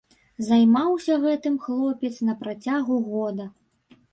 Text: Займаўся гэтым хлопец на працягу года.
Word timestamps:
Займаўся 0.45 1.17
гэтым 1.27 1.59
хлопец 1.65 2.11
на 2.31 2.37
працягу 2.43 2.95
года. 3.11 3.45